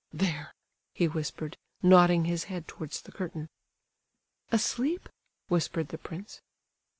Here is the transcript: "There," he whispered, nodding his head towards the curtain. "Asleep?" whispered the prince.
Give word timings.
"There," 0.11 0.51
he 0.95 1.07
whispered, 1.07 1.57
nodding 1.83 2.25
his 2.25 2.45
head 2.45 2.67
towards 2.67 3.03
the 3.03 3.11
curtain. 3.11 3.49
"Asleep?" 4.51 5.07
whispered 5.47 5.89
the 5.89 5.99
prince. 5.99 6.41